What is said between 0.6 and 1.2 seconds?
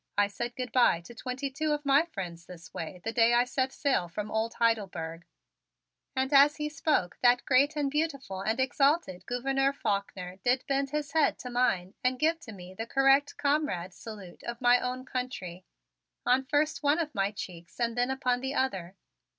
bye to